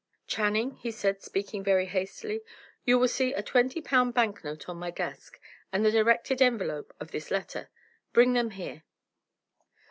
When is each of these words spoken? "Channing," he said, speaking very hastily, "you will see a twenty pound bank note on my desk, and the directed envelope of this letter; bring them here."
"Channing," 0.25 0.77
he 0.77 0.89
said, 0.89 1.21
speaking 1.21 1.63
very 1.63 1.85
hastily, 1.85 2.41
"you 2.85 2.97
will 2.97 3.07
see 3.07 3.33
a 3.33 3.43
twenty 3.43 3.81
pound 3.81 4.15
bank 4.15 4.43
note 4.43 4.67
on 4.67 4.77
my 4.79 4.89
desk, 4.89 5.39
and 5.71 5.85
the 5.85 5.91
directed 5.91 6.41
envelope 6.41 6.91
of 6.99 7.11
this 7.11 7.29
letter; 7.29 7.69
bring 8.11 8.33
them 8.33 8.49
here." 8.49 8.83